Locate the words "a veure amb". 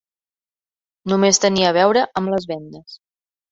1.73-2.35